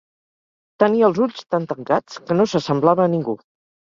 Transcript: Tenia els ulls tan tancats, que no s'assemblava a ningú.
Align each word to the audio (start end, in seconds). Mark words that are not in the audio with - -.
Tenia 0.83 1.09
els 1.09 1.19
ulls 1.25 1.43
tan 1.55 1.67
tancats, 1.73 2.17
que 2.29 2.37
no 2.39 2.47
s'assemblava 2.53 3.05
a 3.07 3.13
ningú. 3.17 3.37